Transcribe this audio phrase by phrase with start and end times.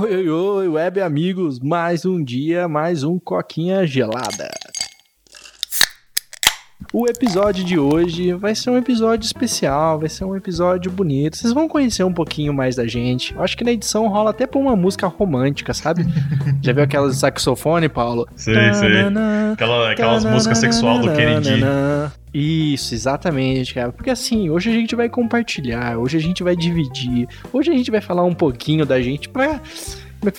[0.00, 4.48] Oi, oi, oi, web amigos, mais um dia, mais um Coquinha Gelada.
[6.90, 11.36] O episódio de hoje vai ser um episódio especial, vai ser um episódio bonito.
[11.36, 13.34] Vocês vão conhecer um pouquinho mais da gente.
[13.34, 16.06] Eu acho que na edição rola até por uma música romântica, sabe?
[16.64, 18.26] Já viu aquelas de saxofone, Paulo?
[18.34, 19.02] Sei, sei.
[19.52, 21.60] Aquela, aquelas músicas sexual do Kennedy.
[22.32, 23.92] Isso, exatamente, cara.
[23.92, 27.90] Porque assim, hoje a gente vai compartilhar, hoje a gente vai dividir, hoje a gente
[27.90, 29.60] vai falar um pouquinho da gente pra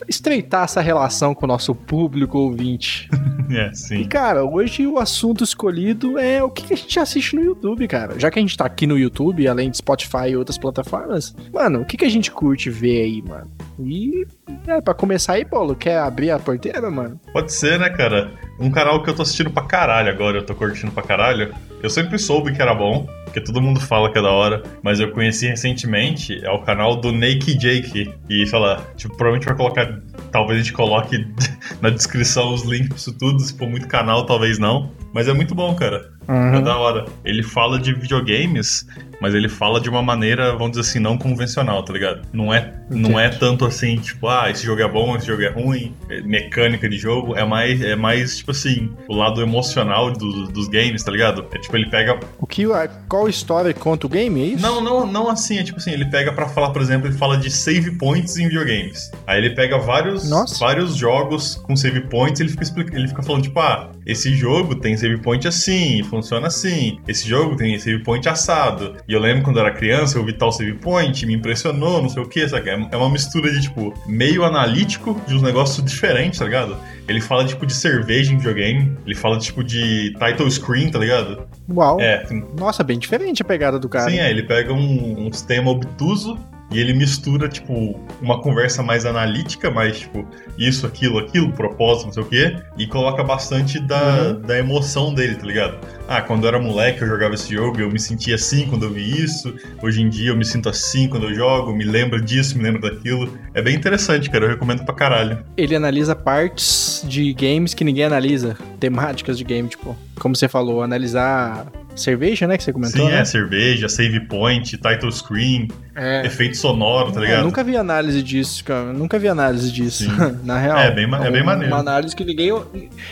[0.08, 3.10] estreitar essa relação com o nosso público ouvinte.
[3.52, 4.02] é, sim.
[4.02, 8.20] E, cara, hoje o assunto escolhido é o que a gente assiste no YouTube, cara.
[8.20, 11.82] Já que a gente tá aqui no YouTube, além de Spotify e outras plataformas, mano,
[11.82, 13.50] o que a gente curte ver aí, mano?
[13.80, 14.26] E,
[14.68, 17.20] é, pra começar aí, Paulo, quer abrir a porteira, mano?
[17.34, 18.32] Pode ser, né, cara?
[18.60, 21.54] Um canal que eu tô assistindo pra caralho agora, eu tô curtindo pra caralho.
[21.82, 25.00] Eu sempre soube que era bom, porque todo mundo fala que é da hora, mas
[25.00, 28.14] eu conheci recentemente, é o canal do Naked Jake.
[28.30, 30.02] E, sei lá, tipo, provavelmente vai colocar.
[30.32, 31.26] Talvez a gente coloque
[31.82, 33.40] na descrição os links pra isso tudo.
[33.40, 34.92] Se for muito canal, talvez não.
[35.14, 36.12] Mas é muito bom, cara.
[36.28, 36.56] Uhum.
[36.56, 37.06] É da hora.
[37.24, 38.86] Ele fala de videogames,
[39.22, 42.28] mas ele fala de uma maneira, vamos dizer assim, não convencional, tá ligado?
[42.34, 45.50] Não é, não é tanto assim, tipo, ah, esse jogo é bom, esse jogo é
[45.50, 47.38] ruim, é mecânica de jogo.
[47.38, 51.46] É mais, é mais tipo assim, o lado emocional do, dos games, tá ligado?
[51.54, 52.20] É tipo, ele pega.
[52.40, 52.66] O que,
[53.08, 54.62] qual história conta o game, é isso?
[54.64, 57.38] Não, não, não assim, é tipo assim, ele pega para falar, por exemplo, ele fala
[57.38, 59.12] de save points em videogames.
[59.28, 60.28] Aí ele pega vários,
[60.60, 64.76] vários jogos com save points e ele fica, ele fica falando, tipo, ah, esse jogo
[64.76, 67.00] tem save point assim, funciona assim.
[67.08, 68.96] Esse jogo tem save point assado.
[69.12, 72.08] E eu lembro quando eu era criança, eu vi tal save point, me impressionou, não
[72.08, 72.70] sei o que, sabe?
[72.70, 76.78] É uma mistura de, tipo, meio analítico de uns negócios diferentes, tá ligado?
[77.10, 78.98] Ele fala, tipo, de cerveja em videogame.
[79.06, 81.46] Ele fala, tipo, de title screen, tá ligado?
[81.70, 82.00] Uau.
[82.00, 82.26] É.
[82.58, 84.10] Nossa, bem diferente a pegada do cara.
[84.10, 84.30] Sim, é.
[84.30, 86.40] Ele pega um, um sistema obtuso
[86.72, 90.26] e ele mistura, tipo, uma conversa mais analítica, mais, tipo,
[90.58, 94.42] isso, aquilo, aquilo, propósito, não sei o quê, e coloca bastante da, uhum.
[94.42, 95.78] da emoção dele, tá ligado?
[96.08, 98.92] Ah, quando eu era moleque eu jogava esse jogo, eu me sentia assim quando eu
[98.92, 102.58] vi isso, hoje em dia eu me sinto assim quando eu jogo, me lembro disso,
[102.58, 103.38] me lembro daquilo.
[103.54, 105.44] É bem interessante, cara, eu recomendo pra caralho.
[105.58, 110.84] Ele analisa partes de games que ninguém analisa, temáticas de game, tipo, como você falou,
[110.84, 111.66] analisar
[111.96, 113.22] cerveja, né, que você comentou, Sim, né?
[113.22, 116.26] é, cerveja, save point, title screen, é.
[116.26, 117.40] efeito sonoro, tá ligado?
[117.40, 120.10] Eu nunca vi análise disso, cara, nunca vi análise disso,
[120.44, 120.78] na real.
[120.78, 121.74] É, bem, é, é bem maneiro.
[121.74, 122.50] Uma análise que ninguém,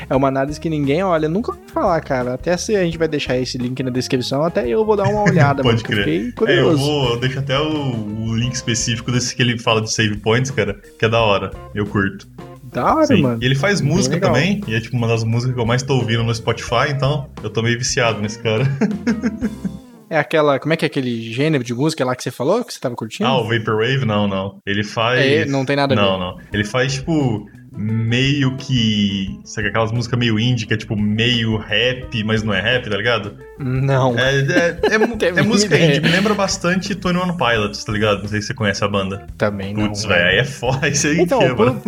[0.09, 3.07] é uma análise que ninguém olha, nunca vou falar, cara, até se a gente vai
[3.07, 6.05] deixar esse link na descrição, até eu vou dar uma olhada, Pode crer.
[6.05, 6.69] Fiquei curioso.
[6.69, 9.91] É, eu vou, eu deixo até o, o link específico desse que ele fala de
[9.91, 12.27] save points, cara, que é da hora, eu curto.
[12.71, 13.21] Da hora, Sim.
[13.21, 13.39] mano.
[13.41, 14.33] E ele faz música legal.
[14.33, 17.27] também, e é tipo uma das músicas que eu mais tô ouvindo no Spotify, então
[17.43, 18.65] eu tô meio viciado nesse cara.
[20.09, 20.59] É aquela.
[20.59, 22.95] Como é que é aquele gênero de música lá que você falou que você tava
[22.95, 23.29] curtindo?
[23.29, 24.05] Ah, o Vaporwave?
[24.05, 24.59] Não, não.
[24.65, 25.19] Ele faz.
[25.23, 26.01] É, não tem nada a ver.
[26.01, 26.37] Não, não.
[26.51, 29.39] Ele faz, tipo, meio que.
[29.43, 32.97] Sabe aquelas músicas meio indie, que é tipo meio rap, mas não é rap, tá
[32.97, 33.35] ligado?
[33.57, 34.17] Não.
[34.17, 34.95] É, é, é,
[35.39, 38.21] é música indie, me lembra bastante Tony One Pilots, tá ligado?
[38.21, 39.27] Não sei se você conhece a banda.
[39.37, 39.87] Também não.
[39.87, 41.81] Putz, velho, aí é foda, isso aí então, que pro,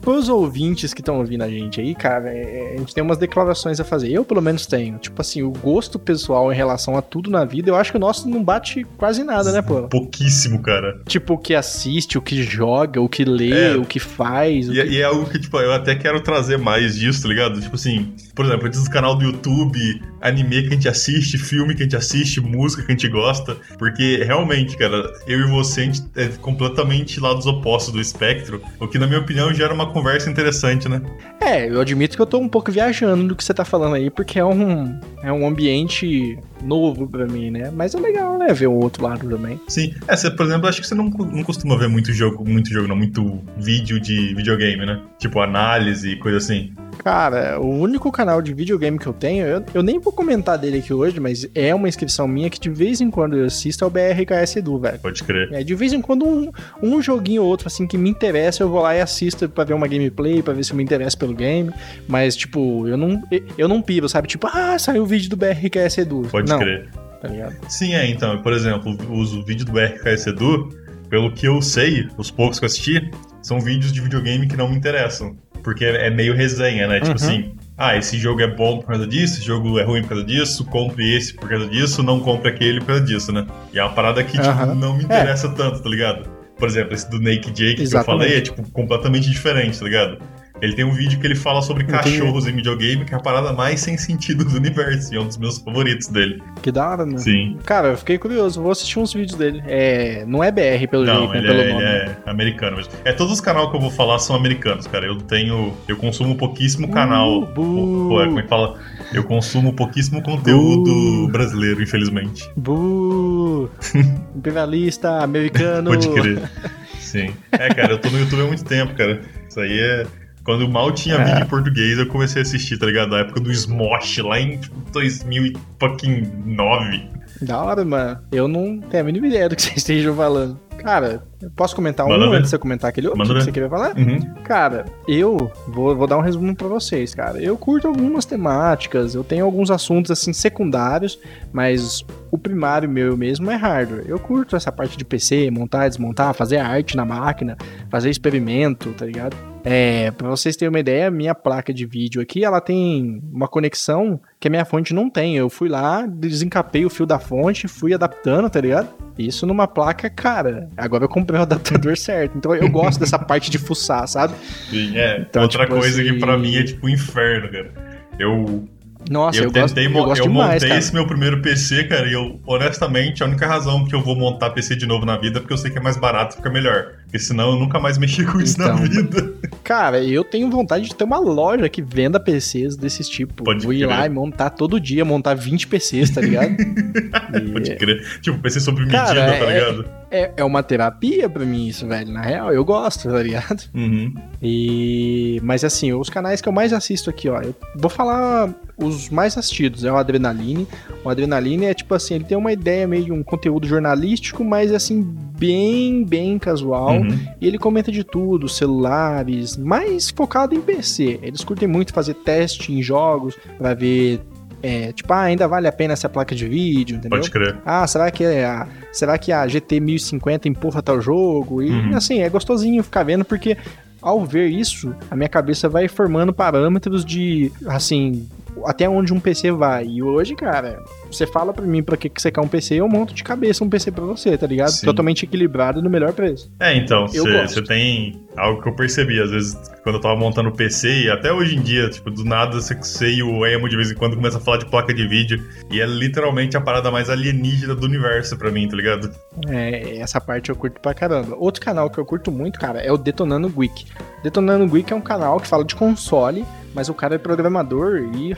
[0.00, 3.80] pros ouvintes que estão ouvindo a gente aí, cara, é, a gente tem umas declarações
[3.80, 4.10] a fazer.
[4.10, 4.98] Eu, pelo menos, tenho.
[4.98, 8.00] Tipo assim, o gosto pessoal em relação a tudo na vida, eu acho que o
[8.00, 9.82] nosso não bate quase nada, né, pô?
[9.88, 11.00] Pouquíssimo, cara.
[11.06, 13.76] Tipo, o que assiste, o que joga, o que lê, é.
[13.76, 14.68] o que faz.
[14.68, 14.88] O e, que...
[14.90, 17.60] e é algo que, tipo, eu até quero trazer mais disso, tá ligado?
[17.60, 21.74] Tipo assim, por exemplo, antes do canal do YouTube, anime que a gente assiste, filme
[21.74, 23.56] que a gente assiste, música que a gente gosta.
[23.78, 28.60] Porque realmente, cara, eu e você, a gente é completamente lados opostos do espectro.
[28.80, 31.00] O que, na minha opinião, gera uma conversa interessante, né?
[31.40, 34.10] É, eu admito que eu tô um pouco viajando do que você tá falando aí,
[34.10, 37.70] porque é um, é um ambiente novo para mim, né?
[37.70, 38.52] Mas é legal, né?
[38.52, 39.60] Ver o outro lado também.
[39.68, 39.94] Sim.
[40.08, 42.88] É, você, por exemplo, acho que você não, não costuma ver muito jogo, muito jogo,
[42.88, 45.00] não, muito vídeo de videogame, né?
[45.18, 46.72] Tipo análise e coisa assim.
[46.98, 50.78] Cara, o único canal de videogame que eu tenho, eu, eu nem vou comentar dele
[50.78, 53.86] aqui hoje, mas é uma inscrição minha que de vez em quando eu assisto é
[53.86, 54.98] o BRKS Edu, velho.
[54.98, 55.52] Pode crer.
[55.52, 56.50] É, de vez em quando um,
[56.82, 59.74] um joguinho ou outro, assim, que me interessa, eu vou lá e assisto pra ver
[59.74, 61.70] uma gameplay, pra ver se eu me interesso pelo game.
[62.08, 63.22] Mas, tipo, eu não,
[63.58, 64.28] eu não piro, sabe?
[64.28, 66.22] Tipo, ah, saiu o vídeo do BRKS Edu.
[66.30, 66.88] Pode não, crer.
[67.20, 67.56] Tá ligado?
[67.68, 70.68] Sim, é, então, por exemplo, o vídeo do BRKS Edu,
[71.08, 73.10] pelo que eu sei, os poucos que eu assisti,
[73.42, 75.36] são vídeos de videogame que não me interessam.
[75.64, 77.00] Porque é meio resenha, né?
[77.00, 77.16] Tipo uhum.
[77.16, 80.10] Tipo assim, ah, esse jogo é bom por causa disso, esse jogo é ruim por
[80.10, 83.46] causa disso, compre esse por causa disso, não compre aquele por causa disso, né?
[83.72, 84.74] E é uma parada que, tipo, uhum.
[84.74, 85.04] não me é.
[85.06, 85.54] interessa é.
[85.54, 86.28] tanto, tá ligado?
[86.56, 87.90] Por exemplo, esse do Naked Jake Exatamente.
[87.90, 90.18] que eu falei é, tipo, completamente diferente, tá ligado?
[90.64, 93.52] Ele tem um vídeo que ele fala sobre cachorros em videogame, que é a parada
[93.52, 95.12] mais sem sentido do universo.
[95.12, 96.42] E é um dos meus favoritos dele.
[96.62, 97.18] Que da hora, né?
[97.18, 97.58] Sim.
[97.64, 99.62] Cara, eu fiquei curioso, vou assistir uns vídeos dele.
[99.66, 101.38] É, não é BR pelo Não, jeito, né?
[101.38, 101.84] ele, Pelo é, nome.
[101.84, 102.82] é americano.
[103.04, 105.06] É, todos os canais que eu vou falar são americanos, cara.
[105.06, 105.74] Eu tenho.
[105.86, 107.42] Eu consumo pouquíssimo canal.
[107.42, 108.08] Uh, bu.
[108.08, 108.78] Pô, é, como é que fala?
[109.12, 110.90] Eu consumo pouquíssimo conteúdo
[111.26, 111.28] Bu.
[111.30, 112.50] brasileiro, infelizmente.
[112.56, 113.70] Bu!
[114.34, 115.90] Imperialista, americano.
[115.90, 116.50] Pode crer.
[116.98, 117.32] Sim.
[117.52, 119.20] É, cara, eu tô no YouTube há muito tempo, cara.
[119.48, 120.06] Isso aí é.
[120.44, 121.24] Quando mal tinha É.
[121.24, 123.10] vídeo em português, eu comecei a assistir, tá ligado?
[123.10, 127.08] Na época do Smosh, lá em tipo, 2009.
[127.42, 128.18] Da hora, mano.
[128.30, 130.60] Eu não tenho a mínima ideia do que vocês estejam falando.
[130.78, 132.36] Cara, eu posso comentar um Manda ver.
[132.36, 133.44] antes de você comentar aquele outro Manda que ver.
[133.44, 133.96] você queria falar?
[133.96, 134.20] Uhum.
[134.44, 137.40] Cara, eu vou, vou dar um resumo pra vocês, cara.
[137.42, 141.18] Eu curto algumas temáticas, eu tenho alguns assuntos assim secundários,
[141.52, 144.04] mas o primário meu mesmo é hardware.
[144.06, 147.56] Eu curto essa parte de PC, montar, desmontar, fazer arte na máquina,
[147.90, 149.34] fazer experimento, tá ligado?
[149.64, 154.20] É, pra vocês terem uma ideia, minha placa de vídeo aqui, ela tem uma conexão
[154.38, 155.36] que a minha fonte não tem.
[155.36, 158.88] Eu fui lá, desencapei o fio da fonte, fui adaptando, tá ligado?
[159.18, 160.68] Isso numa placa cara.
[160.76, 162.36] Agora eu comprei o adaptador certo.
[162.36, 164.34] Então eu gosto dessa parte de fuçar, sabe?
[164.68, 165.20] Sim, é.
[165.20, 167.70] Então, Outra tipo coisa que assim- pra mim é tipo um inferno, cara.
[168.18, 168.68] Eu
[169.10, 170.78] Nossa, eu, eu gosto, tentei, eu mo- gosto eu demais, montei cara.
[170.78, 174.50] esse meu primeiro PC, cara, e eu, honestamente, a única razão que eu vou montar
[174.50, 176.50] PC de novo na vida é porque eu sei que é mais barato e fica
[176.50, 176.92] melhor.
[177.02, 179.33] Porque senão eu nunca mais mexi com isso na Então, vida.
[179.64, 183.42] Cara, eu tenho vontade de ter uma loja que venda PCs desses tipo.
[183.42, 183.88] Pode Vou ir crer.
[183.88, 186.54] lá e montar todo dia, montar 20 PCs, tá ligado?
[187.34, 188.20] E Pode crer.
[188.20, 189.84] Tipo, PC sob medida, Cara, tá é- ligado?
[189.84, 190.03] é,
[190.36, 192.12] é uma terapia pra mim isso, velho.
[192.12, 193.64] Na real, eu gosto, tá ligado?
[193.74, 194.14] Uhum.
[194.42, 195.40] E...
[195.42, 197.40] Mas assim, os canais que eu mais assisto aqui, ó.
[197.40, 199.84] Eu vou falar os mais assistidos.
[199.84, 200.66] É o Adrenaline.
[201.04, 204.72] O Adrenaline é tipo assim, ele tem uma ideia meio de um conteúdo jornalístico, mas
[204.72, 205.02] assim,
[205.38, 206.98] bem, bem casual.
[206.98, 207.18] Uhum.
[207.40, 211.20] E ele comenta de tudo, celulares, mais focado em PC.
[211.22, 214.20] Eles curtem muito fazer teste em jogos pra ver,
[214.66, 217.18] é, tipo, ah, ainda vale a pena essa placa de vídeo, entendeu?
[217.20, 217.56] Pode crer.
[217.66, 221.62] Ah, será que é a, será que a GT 1050 empurra tal jogo?
[221.62, 221.94] E Uhum.
[221.96, 223.58] assim, é gostosinho ficar vendo porque
[224.00, 228.26] ao ver isso, a minha cabeça vai formando parâmetros de assim,
[228.64, 229.86] até onde um PC vai.
[229.86, 232.88] E hoje, cara, você fala pra mim pra que que você quer um PC, eu
[232.88, 234.70] monto de cabeça um PC pra você, tá ligado?
[234.70, 234.86] Sim.
[234.86, 236.52] Totalmente equilibrado no melhor preço.
[236.60, 240.52] É, então, você tem algo que eu percebi, às vezes, quando eu tava montando o
[240.52, 243.90] PC, e até hoje em dia, tipo, do nada você e o Emo de vez
[243.90, 247.08] em quando começa a falar de placa de vídeo, e é literalmente a parada mais
[247.08, 249.10] alienígena do universo pra mim, tá ligado?
[249.48, 251.36] É, essa parte eu curto pra caramba.
[251.38, 253.86] Outro canal que eu curto muito, cara, é o Detonando Geek.
[254.22, 258.36] Detonando Geek é um canal que fala de console, mas o cara é programador e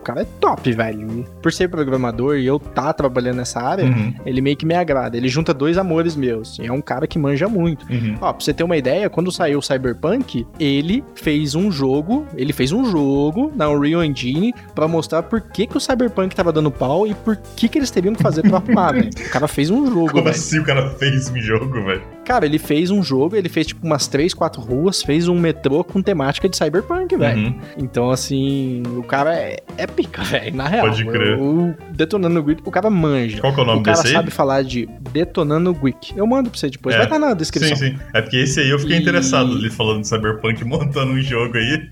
[0.00, 1.06] o cara é top, velho.
[1.20, 4.74] E Por ser programador e eu tá trabalhando nessa área, Uhum, ele meio que me
[4.74, 5.16] agrada.
[5.16, 6.58] Ele junta dois amores meus.
[6.60, 7.84] É um cara que manja muito.
[7.90, 8.16] uhum.
[8.20, 12.52] Ó, pra você ter uma ideia, quando saiu o Cyberpunk, ele fez um jogo, ele
[12.52, 16.70] fez um jogo na Unreal Engine pra mostrar por que, que o Cyberpunk tava dando
[16.70, 19.10] pau e por que, que eles teriam que fazer pra arrumar, velho.
[19.10, 20.30] O cara fez um jogo, Como velho.
[20.36, 22.02] assim o cara fez um jogo, velho?
[22.24, 25.82] Cara, ele fez um jogo, ele fez tipo umas três, quatro ruas, fez um metrô
[25.82, 27.46] com temática de Cyberpunk, velho.
[27.48, 27.60] Uhum.
[27.78, 30.86] Então, assim, o cara é, é pica, velho, na real.
[30.88, 31.38] Pode crer.
[31.38, 33.40] O, o Detonando Geek, o cara manja.
[33.40, 34.12] Qual que é o nome o cara desse aí?
[34.14, 36.16] sabe falar de Detonando Geek.
[36.16, 36.98] Eu mando pra você depois, É.
[36.98, 37.76] vai estar na descrição.
[37.76, 37.98] Sim, sim.
[38.14, 41.56] É porque esse aí eu fiquei E- interessado ali falando de Cyberpunk montando um jogo
[41.56, 41.88] aí.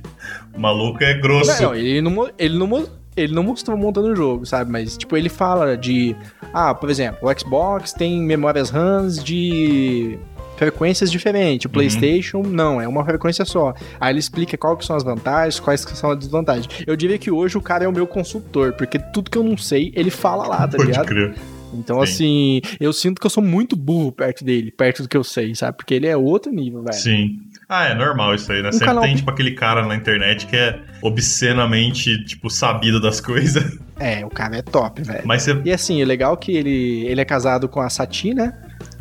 [0.55, 1.63] O maluco é grosso.
[1.63, 4.71] Não, ele não, ele não, ele não mostrou montando o jogo, sabe?
[4.71, 6.15] Mas, tipo, ele fala de.
[6.55, 10.19] Ah, por exemplo, o Xbox tem memórias RAMs de
[10.59, 11.65] frequências diferentes.
[11.65, 11.73] O Uhum.
[11.73, 13.73] PlayStation, não, é uma frequência só.
[14.01, 16.69] Aí ele explica que são as vantagens, quais são as desvantagens.
[16.87, 19.57] Eu diria que hoje o cara é o meu consultor, porque tudo que eu não
[19.57, 21.07] sei, ele fala lá, tá Pode ligado?
[21.07, 21.35] crer.
[21.75, 22.03] Então, Sim.
[22.03, 25.55] assim, eu sinto que eu sou muito burro perto dele, perto do que eu sei,
[25.55, 25.77] sabe?
[25.77, 26.95] Porque ele é outro nível, velho.
[26.97, 27.41] Sim.
[27.69, 28.71] Ah, é normal isso aí, né?
[28.71, 33.21] Um Sempre canal tem, tipo, aquele cara na internet que é obscenamente, tipo, sabido das
[33.21, 33.79] coisas.
[34.01, 35.23] É, o cara é top, velho.
[35.27, 35.61] Mas você.
[35.65, 38.55] E assim, o legal é que ele, ele é casado com a Sati, né?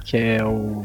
[0.03, 0.83] Que é o.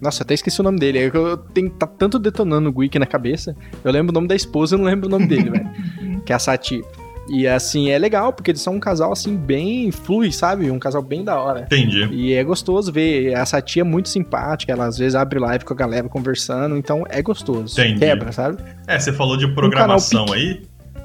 [0.00, 0.98] Nossa, eu até esqueci o nome dele.
[0.98, 3.56] É que Eu tenho, tá tanto detonando o Wiki na cabeça.
[3.84, 5.68] Eu lembro o nome da esposa e não lembro o nome dele, velho.
[6.24, 6.82] Que é a Sati.
[7.30, 10.70] E assim, é legal, porque eles são um casal assim, bem flui, sabe?
[10.70, 11.60] Um casal bem da hora.
[11.62, 12.06] Entendi.
[12.10, 13.34] E é gostoso ver.
[13.34, 17.04] A Sati é muito simpática, ela às vezes abre live com a galera conversando, então
[17.08, 17.78] é gostoso.
[17.80, 17.98] Entendi.
[18.00, 18.58] Quebra, sabe?
[18.86, 20.62] É, você falou de programação canal aí.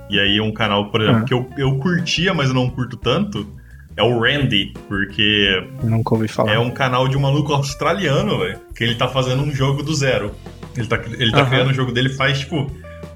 [0.10, 1.26] E aí, um canal, por exemplo, Ah.
[1.26, 3.48] que eu, eu curtia, mas eu não curto tanto,
[3.96, 6.54] é o Randy, porque Nunca ouvi falar.
[6.54, 8.60] é um canal de um maluco australiano, velho.
[8.76, 10.32] Que ele tá fazendo um jogo do zero.
[10.76, 11.50] Ele tá, ele tá Aham.
[11.50, 12.70] criando o jogo dele faz, tipo,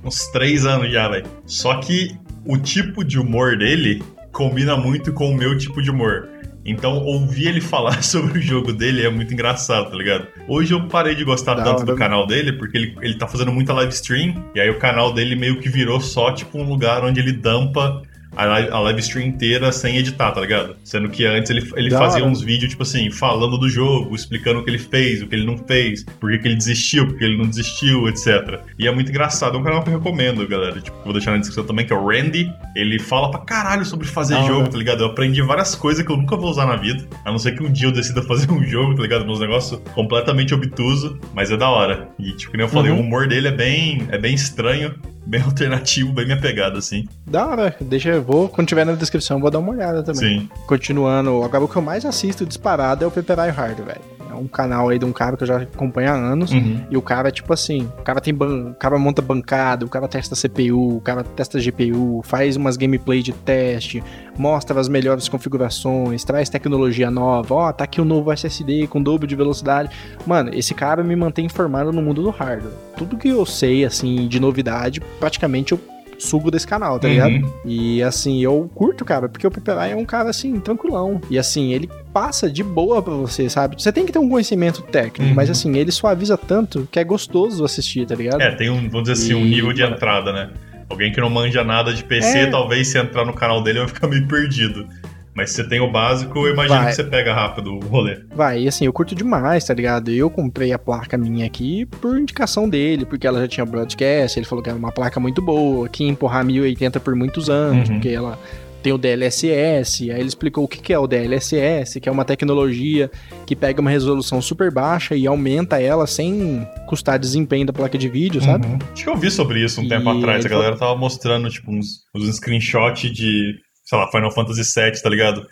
[0.03, 1.25] uns três anos já, velho.
[1.45, 2.15] Só que
[2.45, 6.29] o tipo de humor dele combina muito com o meu tipo de humor.
[6.63, 10.27] Então, ouvir ele falar sobre o jogo dele é muito engraçado, tá ligado?
[10.47, 11.85] Hoje eu parei de gostar Da tanto hora.
[11.85, 15.13] do canal dele, porque ele, ele tá fazendo muita live stream, e aí o canal
[15.13, 18.01] dele meio que virou só, tipo, um lugar onde ele dampa
[18.45, 20.75] a live, stream inteira sem editar, tá ligado?
[20.83, 22.31] Sendo que antes ele, ele Da fazia hora.
[22.31, 25.45] uns vídeos, tipo assim, falando do jogo, explicando o que ele fez, o que ele
[25.45, 28.59] não fez, por que, ele desistiu, por que ele não desistiu, etc.
[28.77, 30.79] E é muito engraçado, é um canal que eu recomendo, galera.
[30.79, 32.51] Tipo, vou deixar na descrição também, que é o Randy.
[32.75, 34.45] Ele fala pra caralho sobre fazer hora.
[34.47, 35.01] jogo, tá ligado?
[35.01, 37.07] Eu aprendi várias coisas que eu nunca vou usar na vida.
[37.25, 39.25] A não ser que um dia eu decida fazer um jogo, tá ligado?
[39.29, 42.09] Uns negócios completamente obtuso, mas é da hora.
[42.19, 42.99] E, tipo, nem eu falei, Uhum.
[42.99, 44.93] o humor dele é bem, é bem estranho,
[45.27, 47.07] bem alternativo, bem minha pegada, assim.
[47.25, 50.41] Da hora, deixa eu vou, quando tiver na descrição, vou dar uma olhada também.
[50.41, 50.49] Sim.
[50.65, 54.16] Continuando, agora o que eu mais assisto disparado é o Paper Hard, velho.
[54.29, 56.51] É um canal aí de um cara que eu já acompanho há anos.
[56.51, 56.81] Uhum.
[56.89, 58.71] E o cara, tipo assim, o cara tem ban...
[58.71, 63.21] o cara monta bancada, o cara testa CPU, o cara testa GPU, faz umas gameplay
[63.21, 64.03] de teste,
[64.37, 69.27] mostra as melhores configurações, traz tecnologia nova, ó, tá aqui o novo SSD com dobro
[69.27, 69.89] de velocidade.
[70.25, 72.73] Mano, esse cara me mantém informado no mundo do hardware.
[72.95, 75.79] Tudo que eu sei, assim, de novidade, praticamente eu
[76.17, 77.31] sugo desse canal, tá ligado?
[77.33, 77.51] Uhum.
[77.65, 81.21] E assim, eu curto, cara, porque o Peperai é um cara assim, tranquilão.
[81.29, 83.81] E assim, ele passa de boa pra você, sabe?
[83.81, 85.35] Você tem que ter um conhecimento técnico, Uhum.
[85.35, 88.41] mas assim, ele suaviza tanto que é gostoso assistir, tá ligado?
[88.41, 90.49] É, tem um, vamos dizer assim, um E- nível de entrada, né?
[90.89, 92.45] Alguém que não manja nada de PC, É.
[92.47, 94.87] talvez se entrar no canal dele vai ficar meio perdido.
[95.37, 96.89] Mas se você tem o básico, eu imagino Vai.
[96.89, 98.17] que você pega rápido o rolê.
[98.35, 100.09] Vai, e assim, eu curto demais, tá ligado?
[100.09, 104.47] Eu comprei a placa minha aqui por indicação dele, porque ela já tinha broadcast, ele
[104.47, 107.95] falou que era uma placa muito boa, que ia empurrar 1080 por muitos anos, Uhum.
[107.95, 108.39] porque ela
[108.81, 113.11] tem o DLSS, aí ele explicou o que é o DLSS, que é uma tecnologia
[113.45, 118.07] que pega uma resolução super baixa e aumenta ela sem custar desempenho da placa de
[118.07, 118.65] vídeo, sabe?
[118.67, 118.79] Uhum.
[118.93, 120.45] Acho que eu vi sobre isso um E tempo atrás.
[120.45, 123.55] A galera tava mostrando, tipo, uns, uns screenshots de,
[123.87, 125.47] sei lá, Final Fantasy VII, tá ligado?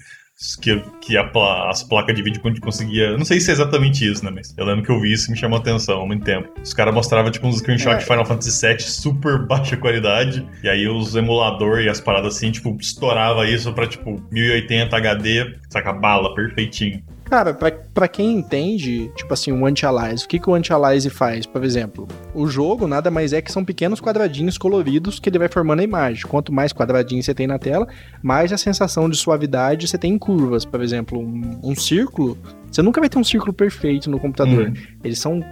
[0.62, 3.18] Que, que a pla- as placas de vídeo quando conseguia.
[3.18, 4.30] Não sei se é exatamente isso, né?
[4.36, 6.50] Mas eu lembro que eu vi isso e me chamou a atenção há muito tempo.
[6.62, 8.00] Os caras mostravam, tipo, uns screenshots É.
[8.00, 10.46] de Final Fantasy VII super baixa qualidade.
[10.62, 15.56] E aí os emulador e as paradas assim, tipo, estourava isso pra, tipo, 1080 HD,
[15.70, 15.94] saca?
[15.94, 17.02] Bala, perfeitinho.
[17.26, 21.46] Cara, pra, pra quem entende, tipo assim, o anti-aliase, o que, que o anti-aliase faz?
[21.46, 25.48] Por exemplo, o jogo nada mais é que são pequenos quadradinhos coloridos que ele vai
[25.48, 26.26] formando a imagem.
[26.28, 27.88] Quanto mais quadradinhos você tem na tela,
[28.22, 30.66] mais a sensação de suavidade você tem em curvas.
[30.66, 32.38] Por exemplo, um, um círculo,
[32.72, 34.68] você nunca vai ter um círculo perfeito no computador.
[34.68, 34.74] Uhum.
[35.04, 35.44] Eles são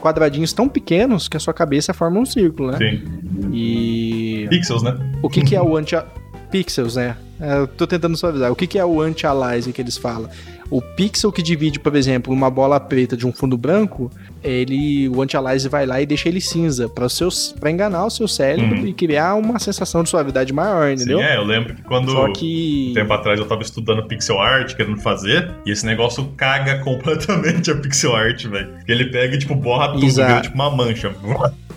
[0.00, 2.78] quadradinhos tão pequenos que a sua cabeça forma um círculo, né?
[2.78, 3.02] Sim.
[3.52, 4.98] E Pixels, né?
[5.22, 5.96] o que, que é o anti
[6.50, 7.16] pixels, né?
[7.40, 8.52] É, Eu tô tentando suavizar.
[8.52, 10.28] O que, que é o anti-aliasing que eles falam?
[10.72, 14.10] O pixel que divide, por exemplo, uma bola preta de um fundo branco,
[14.42, 17.06] ele, o anti-aliasing vai lá e deixa ele cinza para
[17.60, 18.86] para enganar o seu cérebro Uhum.
[18.86, 21.18] e criar uma sensação de suavidade maior, entendeu?
[21.18, 22.10] Sim, é, eu lembro que quando.
[22.12, 26.24] Só que Um tempo atrás eu tava estudando pixel art, querendo fazer, e esse negócio
[26.38, 28.72] caga completamente a pixel art, velho.
[28.88, 31.14] Ele pega e, tipo, borra tudo, vira tipo uma mancha.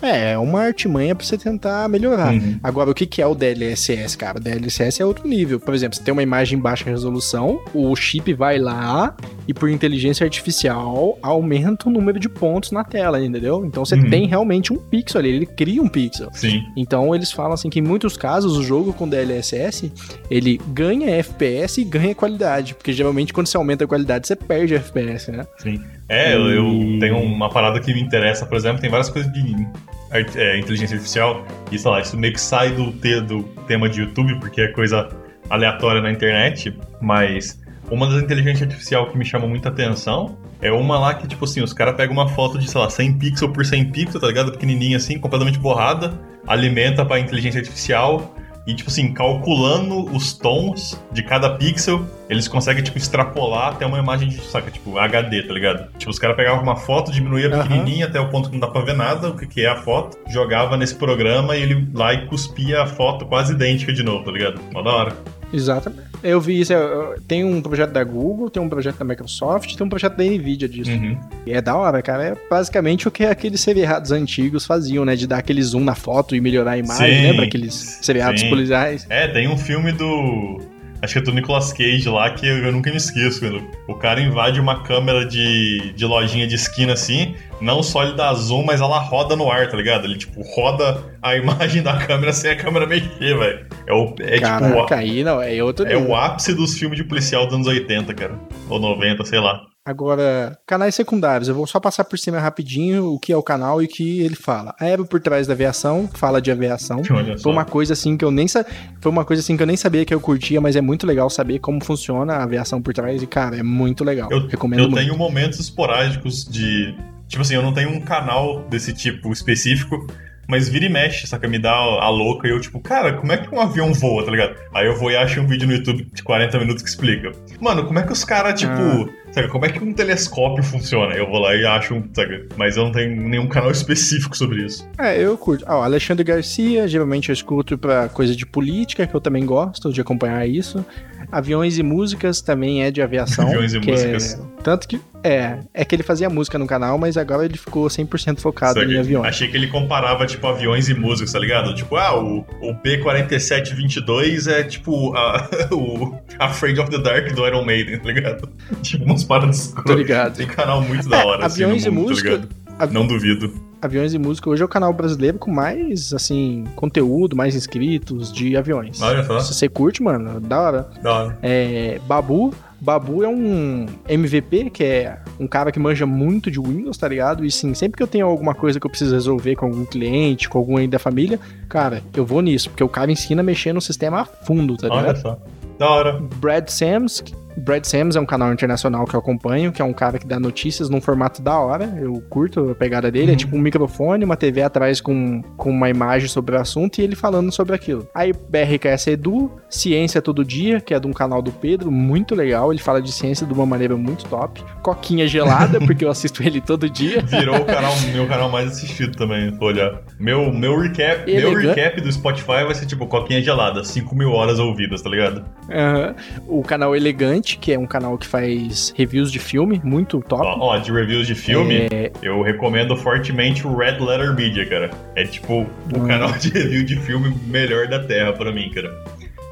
[0.02, 2.32] É, é uma artimanha pra você tentar melhorar.
[2.32, 2.58] Uhum.
[2.62, 4.38] Agora, o que, que é o DLSS, cara?
[4.38, 5.58] O DLSS é outro nível.
[5.60, 9.14] Por exemplo, você tem uma imagem em baixa resolução, o chip vai lá
[9.48, 13.64] e, por inteligência artificial, aumenta o número de pontos na tela, entendeu?
[13.64, 14.10] Então você Uhum.
[14.10, 16.28] tem realmente um pixel ali, ele cria um pixel.
[16.32, 16.62] Sim.
[16.76, 19.92] Então eles falam assim que em muitos casos o jogo com DLSS
[20.30, 24.74] ele ganha FPS e ganha qualidade, porque geralmente quando você aumenta a qualidade você perde
[24.74, 25.46] FPS, né?
[25.58, 25.80] Sim.
[26.08, 29.66] É, eu, eu tenho uma parada que me interessa, por exemplo, tem várias coisas de
[30.10, 33.88] art- é, inteligência artificial, e sei lá, isso meio que sai do, te- do tema
[33.88, 35.08] de YouTube, porque é coisa
[35.50, 37.60] aleatória na internet, mas
[37.90, 41.60] uma das inteligências artificial que me chama muita atenção é uma lá que, tipo assim,
[41.60, 44.52] os caras pegam uma foto de, sei lá, 100 pixels por 100 pixels, tá ligado?
[44.52, 48.34] Pequenininha assim, completamente borrada, alimenta pra inteligência artificial
[48.66, 53.98] e, tipo assim, calculando os tons de cada pixel, eles conseguem, tipo, extrapolar até uma
[53.98, 55.88] imagem de, saca, tipo, HD, tá ligado?
[55.96, 57.62] Tipo, os caras pegavam uma foto, diminuía Aham.
[57.62, 59.76] pequenininha até o ponto que não dá pra ver nada, o que que é a
[59.76, 64.24] foto, jogava nesse programa e ele lá e cuspia a foto quase idêntica de novo,
[64.24, 64.60] tá ligado?
[64.72, 65.16] Mó da hora.
[65.52, 66.02] Exatamente.
[66.22, 66.78] Eu vi isso, eu-
[67.12, 70.24] eu- tem um projeto da Google, tem um projeto da Microsoft, tem um projeto da
[70.24, 70.90] Nvidia disso.
[70.90, 71.18] Uhum.
[71.46, 72.24] E é da hora, cara.
[72.24, 75.14] É basicamente o que aqueles seriados antigos faziam, né?
[75.14, 77.14] De dar aquele zoom na foto e melhorar a imagem.
[77.20, 78.48] Sim, Lembra aqueles seriados sim.
[78.48, 79.06] policiais?
[79.08, 80.60] É, tem um filme do.
[81.02, 83.40] Acho que é do Nicolas Cage lá, que eu, eu nunca me esqueço.
[83.40, 88.14] Quando o cara invade uma câmera de, de lojinha de esquina assim, não só ele
[88.14, 90.04] dá zoom, mas ela roda no ar, tá ligado?
[90.04, 93.66] Ele, tipo, roda a imagem da câmera sem a câmera mexer, velho.
[93.86, 94.94] É, o, é Caraca, tipo.
[94.94, 96.10] aí não, é outro É nível.
[96.10, 98.34] o ápice dos filmes de policial dos anos 80, cara.
[98.68, 99.60] Ou 90, sei lá.
[99.86, 103.80] Agora, canais secundários, eu vou só passar por cima rapidinho o que é o canal
[103.80, 104.74] e o que ele fala.
[104.80, 107.02] A Eva por trás da aviação, fala de aviação.
[107.40, 110.04] Foi uma coisa assim que eu nem foi uma coisa assim que eu nem sabia
[110.04, 113.26] que eu curtia, mas é muito legal saber como funciona a aviação por trás e
[113.28, 114.28] cara, é muito legal.
[114.32, 115.00] Eu, Recomendo eu muito.
[115.00, 116.92] tenho momentos esporádicos de.
[117.28, 120.06] Tipo assim, eu não tenho um canal desse tipo específico,
[120.48, 121.48] mas vira e mexe, saca?
[121.48, 124.30] Me dá a louca e eu, tipo, cara, como é que um avião voa, tá
[124.30, 124.54] ligado?
[124.72, 127.32] Aí eu vou e acho um vídeo no YouTube de 40 minutos que explica.
[127.60, 128.72] Mano, como é que os caras, tipo.
[128.72, 129.25] Ah.
[129.32, 131.14] Sabe, como é que um telescópio funciona?
[131.14, 132.48] Eu vou lá e acho um, sabe?
[132.56, 134.88] Mas eu não tenho nenhum canal específico sobre isso.
[134.98, 135.64] É, eu curto.
[135.66, 140.00] Ah, Alexandre Garcia, geralmente eu escuto pra coisa de política, que eu também gosto de
[140.00, 140.84] acompanhar isso.
[141.30, 143.46] Aviões e músicas também é de aviação.
[143.48, 144.34] Aviões e que músicas.
[144.34, 144.56] É...
[144.62, 145.00] Tanto que.
[145.22, 148.94] É, é que ele fazia música no canal, mas agora ele ficou 100% focado Sabe?
[148.94, 149.26] em aviões.
[149.26, 151.74] Achei que ele comparava, tipo, aviões e músicas, tá ligado?
[151.74, 157.64] Tipo, ah, o, o B-4722 é tipo a, o Afraid of the Dark do Iron
[157.64, 158.48] Maiden, tá ligado?
[158.82, 159.74] Tipo, umas paradas.
[159.86, 160.36] Tô ligado.
[160.36, 162.56] Tem canal muito da É, hora, assim, aviões no e mundo, música- tá ligado?
[162.78, 163.52] Avi- Não duvido.
[163.80, 168.56] Aviões e música hoje é o canal brasileiro com mais, assim, conteúdo, mais inscritos de
[168.56, 169.00] aviões.
[169.02, 169.38] Olha só.
[169.40, 170.88] Se você curte, mano, da hora.
[171.02, 171.38] Da hora.
[171.42, 172.52] É, Babu.
[172.78, 177.44] Babu é um MVP, que é um cara que manja muito de Windows, tá ligado?
[177.44, 180.48] E sim, sempre que eu tenho alguma coisa que eu preciso resolver com algum cliente,
[180.48, 183.72] com algum aí da família, cara, eu vou nisso, porque o cara ensina a mexer
[183.72, 185.22] no sistema a fundo, tá Olha ligado?
[185.22, 185.38] só.
[185.78, 186.20] Da hora.
[186.38, 187.22] Brad Sams.
[187.56, 190.38] Brad Sams é um canal internacional que eu acompanho, que é um cara que dá
[190.38, 191.96] notícias num formato da hora.
[192.00, 193.28] Eu curto a pegada dele.
[193.28, 193.36] É Uhum.
[193.36, 197.16] tipo um microfone, uma TV atrás com, com uma imagem sobre o assunto e ele
[197.16, 198.06] falando sobre aquilo.
[198.14, 202.72] Aí BRKS Edu, Ciência Todo Dia, que é de um canal do Pedro, muito legal.
[202.72, 204.62] Ele fala de ciência de uma maneira muito top.
[204.82, 207.22] Coquinha Gelada, porque eu assisto ele todo dia.
[207.22, 210.02] Virou o canal, meu canal mais assistido também, for olhar.
[210.18, 211.66] Meu, meu, recap, meu Elegante.
[211.80, 215.44] recap do Spotify vai ser tipo Coquinha Gelada, 5 mil horas ouvidas, tá ligado?
[215.70, 216.14] Aham.
[216.46, 220.42] O canal Elegante, que é um canal que faz reviews de filme, muito top.
[220.44, 222.10] Ó, ó, de reviews de filme, É.
[222.22, 224.90] eu recomendo fortemente o Red Letter Media, cara.
[225.14, 226.06] É tipo o Hum.
[226.08, 228.90] canal de review de filme melhor da Terra pra mim, cara.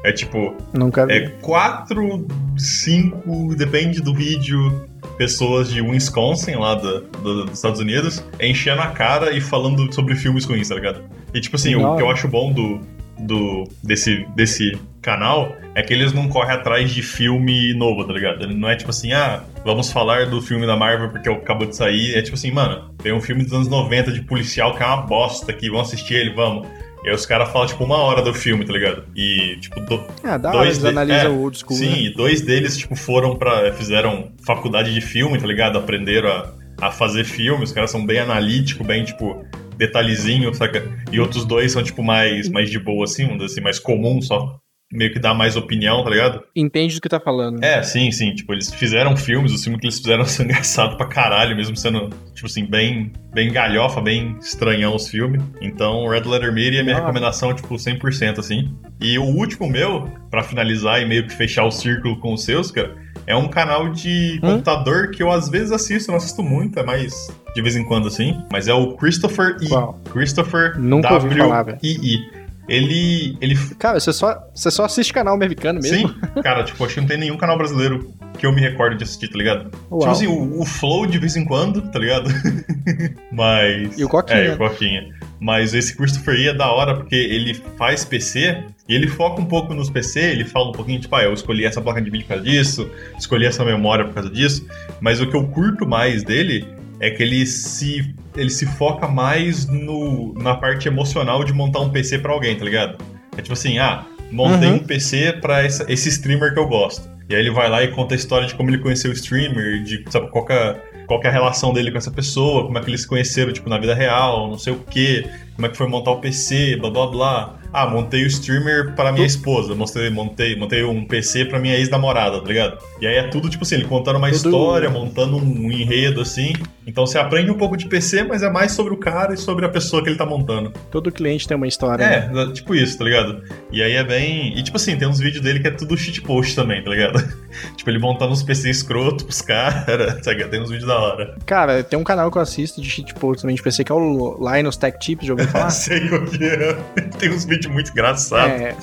[0.03, 1.13] É tipo, Nunca vi.
[1.13, 4.87] é quatro, cinco, depende do vídeo,
[5.17, 10.15] pessoas de Wisconsin, lá do- do- dos Estados Unidos, enchendo a cara e falando sobre
[10.15, 11.01] filmes ruins, tá ligado?
[11.33, 12.81] E tipo assim, o Da que eu acho bom do,
[13.19, 18.47] do desse, desse canal é que eles não correm atrás de filme novo, tá ligado?
[18.47, 22.15] Não é tipo assim, ah, vamos falar do filme da Marvel porque acabou de sair.
[22.15, 24.97] É tipo assim, mano, tem um filme dos anos 90 de policial que é uma
[25.01, 26.67] bosta aqui, vamos assistir ele, vamos.
[27.03, 29.03] E aí os caras falam, tipo, uma hora do filme, tá ligado?
[29.15, 31.77] E, tipo, do, da hora, dois eles de- analisam é, o old school.
[31.77, 32.01] Sim, né?
[32.01, 33.71] e dois deles, tipo, foram pra.
[33.73, 35.77] fizeram faculdade de filme, tá ligado?
[35.77, 36.51] Aprenderam a,
[36.87, 39.45] a fazer filme, os caras são bem analíticos, bem, tipo,
[39.77, 40.83] detalhezinho, saca?
[41.11, 44.59] E outros dois são, tipo, mais, mais de boa, assim, um assim, mais comum, só
[44.93, 46.43] meio que dá mais opinião, tá ligado?
[46.55, 47.61] Entende do que tá falando.
[47.63, 48.33] É, sim, sim.
[48.33, 52.09] Tipo, eles fizeram filmes, os filmes que eles fizeram são engraçados pra caralho, mesmo sendo,
[52.33, 55.41] tipo assim, bem, bem galhofa, bem estranhão os filmes.
[55.59, 56.99] Então, Red Letter Media é minha Ah.
[56.99, 58.73] recomendação, tipo, 100%, assim.
[59.01, 62.71] E o último meu, pra finalizar e meio que fechar o círculo com os seus,
[62.71, 62.95] cara,
[63.27, 64.51] é um canal de Hum?
[64.51, 67.13] computador que eu às vezes assisto, não assisto muito, é mais
[67.55, 68.37] de vez em quando, assim.
[68.51, 69.69] Mas é o Christopher E.
[70.11, 71.63] Christopher Nunca ouvi falar.
[71.63, 72.44] W-I-I.
[72.67, 76.09] Ele, ele Cara, você só, você só assiste canal americano mesmo?
[76.09, 79.03] Sim, cara, tipo, acho que não tem nenhum canal brasileiro que eu me recordo de
[79.03, 79.71] assistir, tá ligado?
[79.89, 79.99] Uau.
[79.99, 82.29] Tipo assim, o, o Flow de vez em quando, tá ligado?
[83.31, 83.97] Mas.
[83.97, 84.39] E o Coquinha.
[84.39, 85.09] É, e o Coquinha.
[85.39, 89.45] Mas esse Christopher E é da hora porque ele faz PC e ele foca um
[89.45, 92.25] pouco nos PC, ele fala um pouquinho, tipo, ah, eu escolhi essa placa de vídeo
[92.25, 94.65] por causa disso, escolhi essa memória por causa disso.
[95.01, 96.67] Mas o que eu curto mais dele
[96.99, 101.89] é que ele se, ele se foca mais no, na parte emocional de montar um
[101.89, 102.97] PC pra alguém, tá ligado?
[103.37, 104.75] É tipo assim, ah, montei Uhum.
[104.75, 107.07] um PC pra essa- esse streamer que eu gosto.
[107.29, 109.81] E aí ele vai lá e conta a história de como ele conheceu o streamer,
[109.83, 110.75] de sabe, qual, é,
[111.07, 113.67] qual é a relação dele com essa pessoa, como é que eles se conheceram, tipo,
[113.69, 116.89] na vida real, não sei o quê, como é que foi montar o PC, blá
[116.89, 117.53] blá blá.
[117.77, 122.39] Ah, montei o streamer para minha esposa, mostrei, montei, montei um PC pra minha ex-namorada,
[122.39, 122.77] tá ligado?
[123.01, 126.53] E aí é tudo, tipo assim, ele contando uma Tudo- história, montando um enredo, assim.
[126.87, 129.65] Então você aprende um pouco de PC, mas é mais sobre o cara e sobre
[129.65, 130.71] a pessoa que ele tá montando.
[130.89, 132.07] Todo cliente tem uma história.
[132.07, 132.43] né?
[132.43, 133.43] É, tipo isso, tá ligado?
[133.69, 134.57] E aí é bem.
[134.57, 137.19] E tipo assim, tem uns vídeos dele que é tudo shitpost também, tá ligado?
[137.75, 139.85] tipo, ele montando uns PC escroto pros caras,
[140.23, 140.49] tá ligado?
[140.49, 141.35] Tem uns vídeos da hora.
[141.45, 144.37] Cara, tem um canal que eu assisto de shitpost também de PC, que é o
[144.53, 145.69] Linus Tech Tips, já ouviu falar?
[145.71, 146.73] Sei que é.
[147.17, 148.61] Tem uns vídeos muito engraçados.
[148.61, 148.75] é,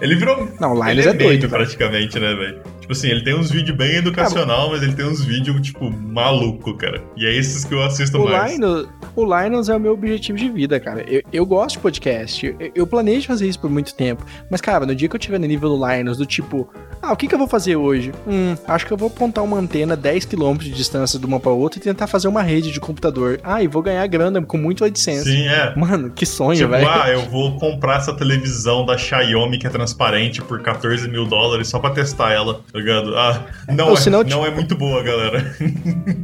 [0.00, 0.48] Ele virou.
[0.60, 2.60] não, o Ele Linus é, é, doido, praticamente, né, velho?
[2.80, 6.74] Tipo assim, ele tem uns vídeos bem educacional, mas ele tem uns vídeos, tipo, maluco,
[6.76, 7.02] cara.
[7.16, 8.52] E é esses que eu assisto O mais.
[8.52, 11.02] Linus, o Linus é o meu objetivo de vida, cara.
[11.08, 12.46] Eu, eu gosto de podcast.
[12.46, 14.22] Eu, eu planejo fazer isso por muito tempo.
[14.50, 16.68] Mas, cara, no dia que eu tiver no nível do Linus, do tipo,
[17.00, 18.12] ah, o que, que eu vou fazer hoje?
[18.26, 21.78] Hum, acho que eu vou apontar uma antena 10km de distância de uma pra outra
[21.78, 23.40] e tentar fazer uma rede de computador.
[23.42, 25.24] Ah, e vou ganhar grana com muito AdSense.
[25.24, 25.74] Sim, é.
[25.74, 26.86] Mano, que sonho, Tipo, velho.
[26.86, 31.68] ah, eu vou comprar essa televisão da Xiaomi que é transparente por 14 mil dólares
[31.68, 33.16] só pra testar ela, tá ligado?
[33.16, 35.54] Ah, não, Ou é, senão, não é muito boa, galera.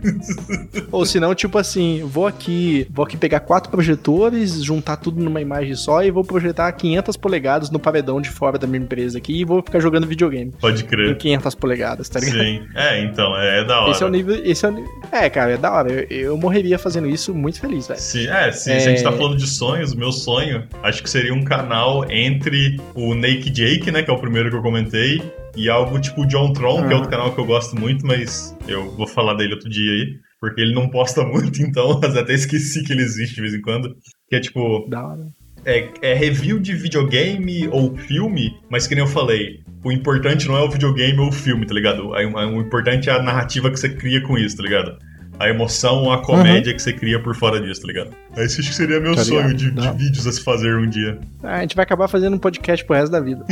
[0.91, 5.75] Ou senão, tipo assim, vou aqui, vou aqui pegar quatro projetores, juntar tudo numa imagem
[5.75, 9.45] só e vou projetar 500 polegadas no paredão de fora da minha empresa aqui e
[9.45, 10.53] vou ficar jogando videogame.
[10.61, 11.17] Pode Em crer.
[11.17, 12.41] 500 polegadas, tá ligado?
[12.41, 12.63] Sim.
[12.75, 13.91] É, então, é, é da hora.
[13.91, 14.41] Esse é o nível.
[14.45, 15.93] Esse é, o, é, cara, é da hora.
[15.93, 18.01] Eu, eu morreria fazendo isso muito feliz, velho.
[18.01, 21.35] Se, é, se, se a gente tá falando de sonhos, meu sonho, acho que seria
[21.35, 25.21] um canal entre o Naked Jake, né, que é o primeiro que eu comentei,
[25.57, 26.97] e algo tipo John Tron, que é Ah.
[26.97, 30.61] outro canal que eu gosto muito, mas eu vou falar dele outro dia aí, porque
[30.61, 33.95] ele não posta muito, então mas até esqueci que ele existe de vez em quando.
[34.29, 35.27] Que é tipo, Da hora.
[35.65, 40.57] é, é review de videogame ou filme, mas que nem eu falei, o importante não
[40.57, 42.09] é o videogame ou o filme, tá ligado?
[42.11, 44.97] O importante é a narrativa que você cria com isso, tá ligado?
[45.41, 48.11] A emoção, a comédia que você cria por fora disso, tá ligado?
[48.37, 51.19] Esse acho que seria meu Tá sonho de, de vídeos a se fazer um dia.
[51.43, 53.45] Ah, a gente vai acabar fazendo um podcast pro resto da vida.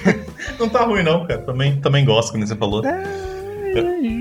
[0.58, 1.42] Não tá ruim não, cara.
[1.42, 2.84] Também, também gosto, como você falou.
[2.86, 3.04] É,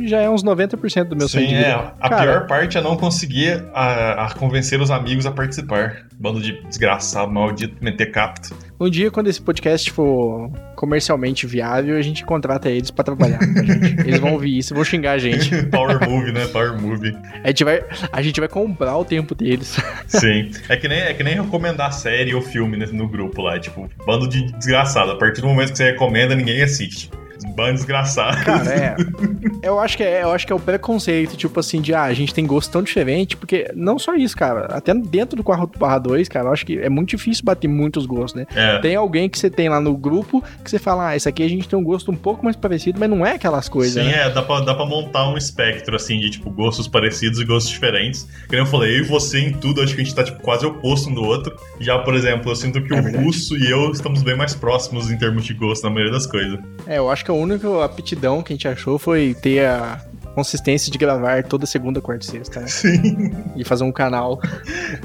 [0.07, 1.71] já é uns 90% do meu sonho Sim, é.
[1.99, 6.05] A Cara, pior parte é não conseguir a, a convencer os amigos a participar.
[6.17, 8.55] Bando de desgraçado, maldito, meter capto.
[8.79, 13.59] Um dia, quando esse podcast for comercialmente viável, a gente contrata eles pra trabalhar com
[13.59, 14.01] a gente.
[14.01, 15.63] Eles vão ouvir isso e vão xingar a gente.
[15.67, 16.45] Power Move, né?
[16.47, 17.15] Power Move.
[17.43, 19.77] A gente vai, a gente vai comprar o tempo deles.
[20.07, 20.51] Sim.
[20.67, 23.57] É que nem, é que nem recomendar série ou filme né, no grupo lá.
[23.59, 25.11] Tipo, bando de desgraçado.
[25.11, 27.09] A partir do momento que você recomenda, ninguém assiste.
[27.55, 28.43] Bando desgraçado.
[28.43, 28.95] Cara, é.
[29.63, 32.13] Eu acho que é, eu acho que é o preconceito, tipo assim, de ah, a
[32.13, 34.65] gente tem gosto tão diferente, porque não só isso, cara.
[34.65, 38.05] Até dentro do 4 barra 2, cara, eu acho que é muito difícil bater muitos
[38.05, 38.45] gostos, né?
[38.55, 38.77] É.
[38.79, 41.47] Tem alguém que você tem lá no grupo que você fala, ah, esse aqui a
[41.47, 44.27] gente tem um gosto um pouco mais parecido, mas não é aquelas coisas, Sim, né?
[44.27, 47.71] é, dá pra, dá pra montar um espectro, assim, de, tipo, gostos parecidos e gostos
[47.71, 48.23] diferentes.
[48.47, 50.41] Que nem eu falei, eu e você em tudo, acho que a gente tá, tipo,
[50.41, 51.55] quase oposto um do outro.
[51.79, 53.23] Já, por exemplo, eu sinto que É o verdade.
[53.25, 56.59] russo e eu estamos bem mais próximos em termos de gosto na maioria das coisas.
[56.85, 60.01] É, eu acho que a única aptidão que a gente achou foi ter a
[60.35, 62.67] consistência de gravar toda segunda, quarta e sexta, né?
[62.67, 63.31] Sim.
[63.55, 64.39] E fazer um canal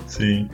[0.06, 0.48] Sim.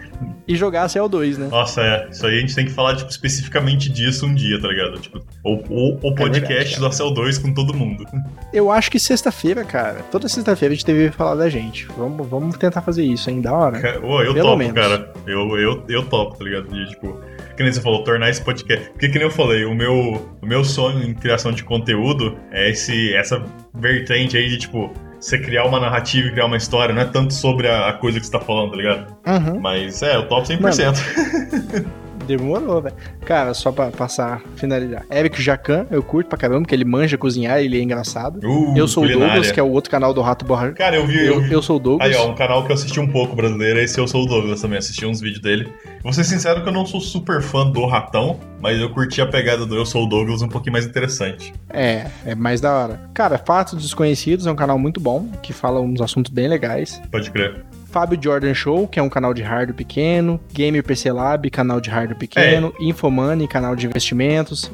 [0.46, 1.48] e jogar CL2, né?
[1.50, 2.08] Nossa, é.
[2.10, 5.00] Isso aí a gente tem que falar, tipo, especificamente disso um dia, tá ligado?
[5.00, 8.04] Tipo, ou o, o É podcast verdade, do Acel 2 com todo mundo.
[8.52, 11.86] Eu acho que sexta-feira, cara, toda sexta-feira a gente deveria falar da gente.
[11.96, 13.40] Vamos, vamos tentar fazer isso, hein?
[13.40, 13.78] Da hora.
[13.78, 14.74] Eu Pelo topo, menos.
[14.74, 15.12] cara.
[15.26, 16.68] Eu, eu, eu topo, tá ligado?
[16.68, 17.18] De, tipo,
[17.56, 18.90] que nem você falou, tornar esse podcast.
[18.90, 22.70] Porque que nem eu falei, o meu, o meu sonho em criação de conteúdo é
[22.70, 23.42] esse, essa
[23.76, 27.34] vertente aí de, tipo, você criar uma narrativa e criar uma história, não é tanto
[27.34, 29.16] sobre a, coisa que você tá falando, tá ligado?
[29.26, 29.60] Uhum.
[29.60, 31.86] Mas é, eu topo 100%.
[32.26, 32.94] Demorou, velho.
[33.24, 35.04] Cara, só pra passar, finalizar.
[35.10, 38.40] Eric Jacan, eu curto pra caramba, porque ele manja cozinhar, ele é engraçado.
[38.44, 39.26] Uh, eu sou culinária.
[39.26, 40.72] o Douglas, que é o outro canal do Rato Borra.
[40.72, 41.18] Cara, eu vi.
[41.18, 42.08] Eu, Eu, vi- eu sou o Douglas.
[42.10, 44.60] Aí, ó, um canal que eu assisti um pouco brasileiro, esse eu sou o Douglas
[44.60, 45.68] também, assisti uns vídeos dele.
[46.02, 49.26] Vou ser sincero que eu não sou super fã do Ratão, mas eu curti a
[49.26, 51.52] pegada do Eu Sou o Douglas um pouquinho mais interessante.
[51.70, 53.00] É, é mais da hora.
[53.14, 57.00] Cara, Fatos Desconhecidos é um canal muito bom, que fala uns assuntos bem legais.
[57.10, 57.64] Pode crer.
[57.96, 60.38] Fábio Jordan Show, que é um canal de hardware pequeno.
[60.52, 62.70] Gamer PC Lab, canal de hardware pequeno.
[62.78, 62.84] É.
[62.84, 64.70] Infomoney, canal de investimentos.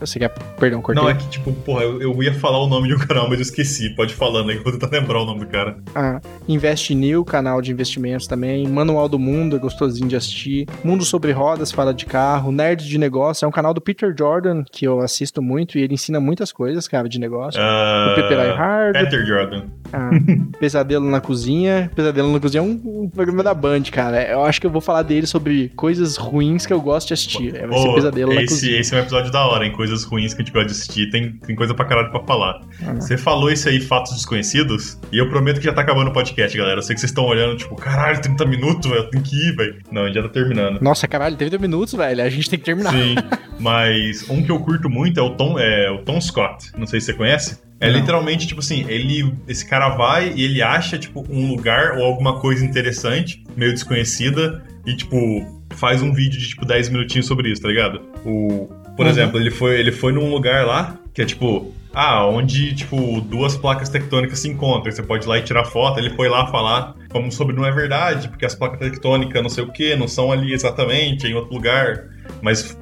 [0.00, 0.28] Você quer.
[0.58, 1.02] Perdão, cortei.
[1.02, 3.42] Não, é que, tipo, porra, eu, eu ia falar o nome um canal, mas eu
[3.42, 3.90] esqueci.
[3.90, 5.76] Pode ir falando aí que eu vou tentar lembrar o nome do cara.
[5.94, 8.66] Ah, Invest New, canal de investimentos também.
[8.66, 10.66] Manual do Mundo, é gostosinho de assistir.
[10.82, 12.50] Mundo sobre Rodas, fala de carro.
[12.50, 15.94] Nerd de Negócio, é um canal do Peter Jordan, que eu assisto muito e ele
[15.94, 17.60] ensina muitas coisas, cara, de negócio.
[17.62, 19.64] Ah, o Peperai Hard, Peter Jordan.
[19.92, 20.10] ah,
[20.58, 21.90] Pesadelo na Cozinha.
[21.94, 24.22] Pesadelo na Cozinha é um, um programa da Band, cara.
[24.22, 27.52] Eu acho que eu vou falar dele sobre coisas ruins que eu gosto de assistir.
[27.52, 28.80] Vai ser Ô, Pesadelo na esse, Cozinha.
[28.80, 31.10] esse é um episódio da hora, em coisas ruins que a gente gosta de assistir.
[31.10, 32.60] Tem, tem coisa pra caralho pra falar.
[32.84, 32.94] Ah.
[32.94, 36.56] Você falou isso aí, fatos desconhecidos, e eu prometo que já tá acabando o podcast,
[36.56, 36.78] galera.
[36.78, 39.76] Eu sei que vocês estão olhando, tipo, caralho, 30 minutos, velho, tem que ir, velho.
[39.90, 40.80] Não, já tá terminando.
[40.80, 42.22] Nossa, caralho, 30 minutos, velho.
[42.22, 42.92] A gente tem que terminar.
[42.92, 43.14] Sim,
[43.58, 46.72] mas um que eu curto muito é o Tom, é, o Tom Scott.
[46.76, 47.58] Não sei se você conhece.
[47.80, 47.98] É Não.
[47.98, 49.32] literalmente, tipo assim, ele.
[49.46, 54.64] Esse cara vai e ele acha, tipo, um lugar ou alguma coisa interessante, meio desconhecida,
[54.84, 58.00] e, tipo, faz um vídeo de, tipo, 10 minutinhos sobre isso, tá ligado?
[58.24, 59.12] O, por Uhum.
[59.12, 61.72] exemplo, ele foi, ele foi num lugar lá que é tipo.
[61.94, 64.92] Ah, onde, tipo, duas placas tectônicas se encontram.
[64.92, 65.98] Você pode ir lá e tirar foto.
[65.98, 69.64] Ele foi lá falar como sobre não é verdade, porque as placas tectônicas não sei
[69.64, 72.04] o que, não são ali exatamente, é em outro lugar.
[72.42, 72.76] Mas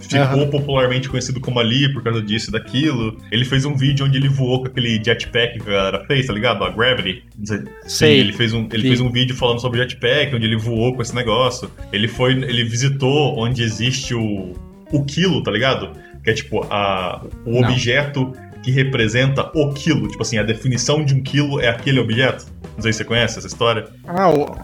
[0.00, 3.16] ficou popularmente conhecido como ali por causa disso e daquilo.
[3.30, 6.32] Ele fez um vídeo onde ele voou com aquele jetpack que a galera fez, tá
[6.32, 6.64] ligado?
[6.64, 7.22] A Gravity.
[7.44, 7.58] Sei.
[7.86, 8.88] Sim, ele fez um, ele Sim.
[8.88, 11.70] fez um vídeo falando sobre jetpack, onde ele voou com esse negócio.
[11.92, 14.52] Ele foi, ele visitou onde existe o,
[14.92, 15.92] o quilo, tá ligado?
[16.22, 17.68] Que é tipo a, o Não.
[17.68, 20.08] objeto que representa o quilo.
[20.08, 22.46] Tipo assim, a definição de um quilo é aquele objeto.
[22.76, 23.88] Não sei se você conhece essa história.
[24.06, 24.54] Ah, o...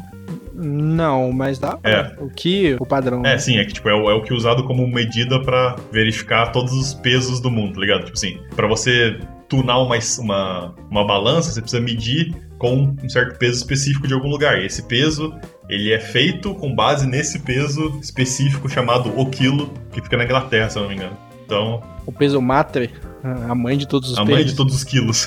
[0.55, 1.79] Não, mas dá.
[1.85, 2.13] É.
[2.19, 2.77] O que?
[2.81, 3.25] O padrão.
[3.27, 5.77] É, sim, é que tipo, é o, é o que é usado como medida pra
[5.93, 8.05] verificar todos os pesos do mundo, tá ligado?
[8.05, 13.39] Tipo assim, pra você tunar uma, uma, uma balança, você precisa medir com um certo
[13.39, 14.61] peso específico de algum lugar.
[14.61, 15.35] E esse peso,
[15.69, 20.71] ele é feito com base nesse peso específico chamado o quilo, que fica na Inglaterra,
[20.71, 21.17] se eu não me engano.
[21.45, 22.91] Então, O peso matre,
[23.49, 24.51] a mãe de todos os a mãe pesos.
[24.51, 25.27] de todos os quilos.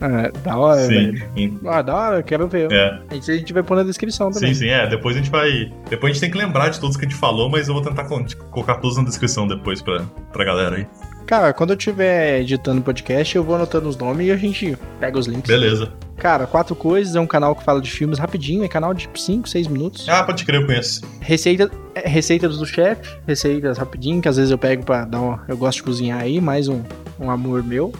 [0.00, 1.12] Ah, da hora, sim.
[1.12, 1.60] velho.
[1.66, 2.70] Ah, da hora, eu quero ver.
[2.72, 4.54] É, Isso a gente vai pôr na descrição também.
[4.54, 4.86] sim, sim, é.
[4.88, 5.72] Depois a gente vai.
[5.90, 7.82] Depois a gente tem que lembrar de todos que a gente falou, mas eu vou
[7.82, 10.86] tentar colocar todos na descrição depois pra, pra galera aí.
[11.26, 15.18] Cara, quando eu estiver editando podcast, eu vou anotando os nomes e a gente pega
[15.18, 15.48] os links.
[15.48, 15.90] Beleza.
[16.16, 19.48] Cara, Quatro Coisas é um canal que fala de filmes rapidinho, é canal de 5,
[19.48, 20.08] 6 minutos.
[20.08, 21.02] Ah, pode crer, eu conheço.
[21.20, 25.44] Receita, é, receitas do chefe, receitas rapidinho, que às vezes eu pego pra dar uma.
[25.48, 26.82] Eu gosto de cozinhar aí, mais um,
[27.18, 27.92] um amor meu.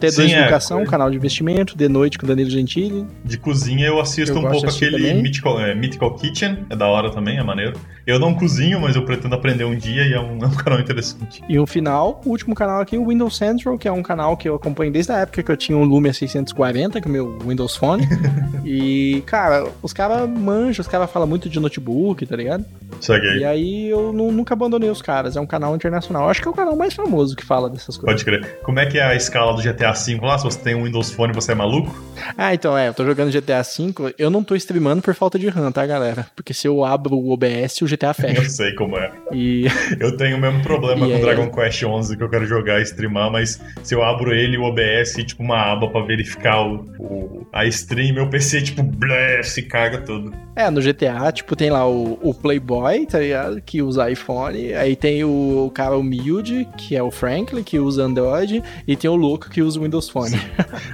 [0.00, 0.90] T2 Sim, é, Educação, coisa.
[0.90, 3.06] canal de investimento, de noite com Danilo Gentili.
[3.24, 5.14] De cozinha eu assisto Eu um pouco aquele.
[5.14, 7.72] Mythical, é, Mythical Kitchen, é da hora também, é maneiro.
[8.06, 10.78] Eu não cozinho, mas eu pretendo aprender um dia e é um, é um canal
[10.78, 11.42] interessante.
[11.48, 14.48] E um final, o último canal aqui, o Windows Central, que é um canal que
[14.48, 17.38] eu acompanho desde a época que eu tinha um Lumia 640, que é o meu
[17.40, 18.06] Windows Phone.
[18.64, 22.64] e, cara, os caras manjam, os caras falam muito de notebook, tá ligado?
[23.00, 23.38] Segue aí.
[23.38, 25.36] E aí eu nu- nunca abandonei os caras.
[25.36, 26.24] É um canal internacional.
[26.24, 28.22] Eu acho que é o canal mais famoso que fala dessas coisas.
[28.22, 28.58] Pode crer.
[28.62, 30.38] Como é que é a escala do GTA V lá?
[30.38, 31.94] Se você tem um Windows Phone você é maluco?
[32.36, 34.14] Ah, então é, eu tô jogando GTA V.
[34.18, 36.26] Eu não tô streamando por falta de RAM, tá, galera?
[36.36, 38.48] Porque se eu abro o OBS, o GTA Eu fecha.
[38.50, 39.10] sei como é.
[39.32, 39.66] e
[40.00, 41.20] Eu tenho o mesmo problema E com aí?
[41.22, 44.62] Dragon Quest 11 que eu quero jogar e streamar, mas se eu abro ele o
[44.64, 49.62] OBS, tipo uma aba pra verificar o, o- a stream, meu PC tipo blé, se
[49.62, 50.32] caga todo.
[50.58, 53.60] É, no GTA, tipo, tem lá o, o Playboy, tá ligado?
[53.62, 54.74] Que usa iPhone.
[54.74, 58.60] Aí tem o, o cara humilde, que é o Franklin, que usa Android.
[58.86, 60.36] E tem o louco que usa o Windows Phone,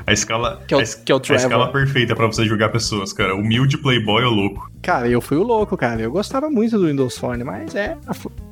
[0.06, 1.72] A escala que é o, a, que é o a escala Trevor.
[1.72, 3.34] perfeita pra você jogar pessoas, cara.
[3.34, 4.70] Humilde playboy ou louco.
[4.82, 6.02] Cara, eu fui o louco, cara.
[6.02, 7.96] Eu gostava muito do Windows Phone, mas é.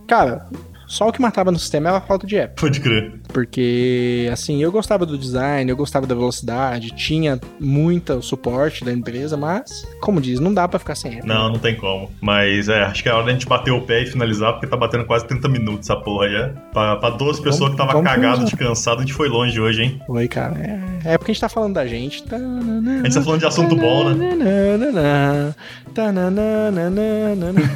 [0.09, 0.49] Cara,
[0.87, 2.61] só o que matava no sistema era a falta de app.
[2.61, 3.15] Pode crer.
[3.33, 9.37] Porque, assim, eu gostava do design, eu gostava da velocidade, tinha muita suporte da empresa,
[9.37, 11.27] mas, como diz, não dá pra ficar sem app.
[11.27, 12.11] Não, não tem como.
[12.21, 14.77] Mas é, acho que é hora da gente bater o pé e finalizar, porque tá
[14.77, 16.35] batendo quase 30 minutos essa porra aí.
[16.35, 16.53] É.
[16.73, 19.83] Pra, pra duas pessoas que tava vamos cagado de cansado, a gente foi longe hoje,
[19.83, 20.01] hein?
[20.09, 20.57] Oi, cara.
[21.05, 22.23] É, é porque a gente tá falando da gente.
[22.33, 22.39] A
[23.05, 25.55] gente tá falando de assunto bom, né?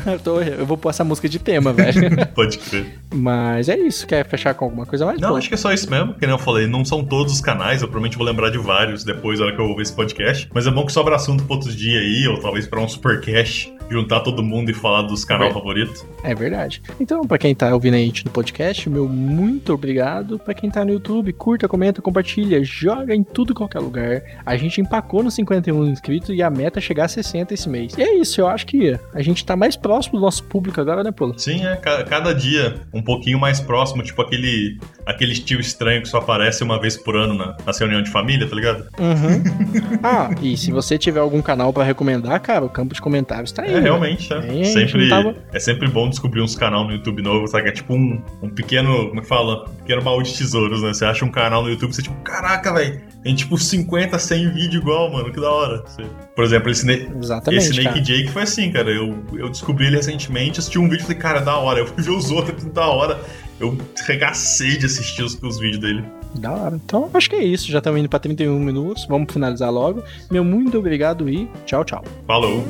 [0.07, 2.27] Eu, tô- eu vou pôr essa música de tema, velho.
[2.35, 2.99] Pode crer.
[3.13, 4.07] Mas é isso.
[4.07, 5.21] Quer fechar com alguma coisa mais?
[5.21, 6.15] Não, acho que é só isso mesmo.
[6.15, 9.05] Que nem eu falei, não são todos os canais, eu provavelmente vou lembrar de vários
[9.05, 10.49] depois, na hora que eu ouvir esse podcast.
[10.53, 13.73] Mas é bom que sobra assunto pra outros dias aí, ou talvez pra um supercast,
[13.89, 15.53] juntar todo mundo e falar dos canal É.
[15.53, 16.05] favoritos.
[16.25, 16.83] É verdade.
[17.01, 20.39] Então, pra quem tá ouvindo a gente no podcast, meu muito obrigado.
[20.39, 24.23] Pra quem tá no YouTube, curta, comenta, compartilha, joga em tudo e qualquer lugar.
[24.45, 27.97] A gente empacou nos 51 inscritos e a meta é chegar a 60 esse mês.
[27.97, 31.05] E é isso, eu acho que a gente tá mais próximo do nosso público agora,
[31.05, 31.39] né, Pula?
[31.39, 36.09] Sim, é, ca- cada dia um pouquinho mais próximo, tipo aquele, aquele tio estranho que
[36.09, 38.87] só aparece uma vez por ano na, nas reuniões de família, tá ligado?
[38.99, 39.43] Uhum.
[40.03, 43.63] ah, e se você tiver algum canal pra recomendar, cara, o campo de comentários tá
[43.63, 43.71] aí.
[43.71, 43.81] É, né?
[43.81, 44.61] realmente, é.
[44.61, 47.69] É, sempre, tava- é sempre bom descobrir uns canal no YouTube novo, sabe?
[47.69, 49.65] É tipo um, um pequeno, como é que fala?
[49.71, 50.93] Um pequeno baú de tesouros, né?
[50.95, 54.83] Você acha um canal no YouTube, você tipo, caraca, velho, tem tipo 50, 100 vídeos
[54.83, 55.83] igual, mano, que da hora.
[55.87, 57.09] Você- Por exemplo, esse, Ne-
[57.53, 58.01] esse cara.
[58.01, 58.91] Jake foi assim, cara.
[58.91, 61.81] Eu, eu descobri ele recentemente, assisti um vídeo e falei, cara, da hora.
[61.81, 63.19] Eu fui ver os outros, da hora.
[63.59, 66.05] Eu regacei de assistir os, os vídeos dele.
[66.35, 66.77] Da hora.
[66.77, 67.71] Então, acho que é isso.
[67.71, 69.07] Já estamos indo pra 31 minutos.
[69.07, 70.03] Vamos finalizar logo.
[70.31, 72.05] Meu muito obrigado e tchau, tchau.
[72.27, 72.65] Falou!